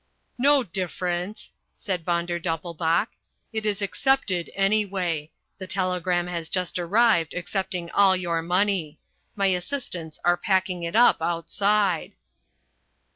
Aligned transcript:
"No 0.39 0.63
difference," 0.63 1.51
said 1.77 2.03
Von 2.03 2.25
der 2.25 2.39
Doppelbauch. 2.39 3.09
"It 3.53 3.67
is 3.67 3.83
accepted 3.83 4.49
anyway. 4.55 5.29
The 5.59 5.67
telegram 5.67 6.25
has 6.25 6.49
just 6.49 6.79
arrived 6.79 7.35
accepting 7.35 7.91
all 7.91 8.15
your 8.15 8.41
money. 8.41 8.97
My 9.35 9.45
assistants 9.45 10.17
are 10.25 10.37
packing 10.37 10.81
it 10.81 10.95
up 10.95 11.21
outside." 11.21 12.13